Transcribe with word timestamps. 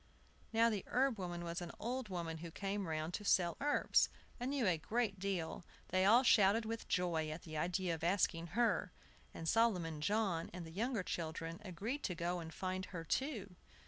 Now, 0.51 0.71
the 0.71 0.83
herb 0.87 1.19
woman 1.19 1.43
was 1.43 1.61
an 1.61 1.71
old 1.79 2.09
woman 2.09 2.39
who 2.39 2.49
came 2.49 2.87
round 2.87 3.13
to 3.13 3.23
sell 3.23 3.55
herbs, 3.61 4.09
and 4.39 4.49
knew 4.49 4.65
a 4.65 4.79
great 4.79 5.19
deal. 5.19 5.63
They 5.89 6.05
all 6.05 6.23
shouted 6.23 6.65
with 6.65 6.87
joy 6.87 7.29
at 7.29 7.43
the 7.43 7.55
idea 7.55 7.93
of 7.93 8.03
asking 8.03 8.47
her, 8.57 8.91
and 9.31 9.47
Solomon 9.47 10.01
John 10.01 10.49
and 10.53 10.65
the 10.65 10.71
younger 10.71 11.03
children 11.03 11.61
agreed 11.63 12.01
to 12.05 12.15
go 12.15 12.39
and 12.39 12.51
find 12.51 12.85
her 12.85 13.03
too. 13.03 13.55